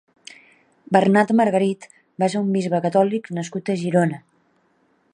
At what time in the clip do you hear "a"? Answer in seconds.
3.75-3.77